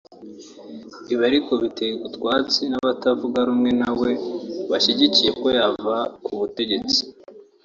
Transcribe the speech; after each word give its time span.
Ibi 1.11 1.23
ariko 1.29 1.51
biterwa 1.63 2.03
utwatsi 2.07 2.61
n’abatavuga 2.67 3.39
rumwe 3.47 3.69
na 3.81 3.91
we 3.99 4.11
bashyigikiye 4.71 5.31
ko 5.39 5.47
yava 5.57 5.97
ku 6.23 6.31
butegetsi 6.39 6.99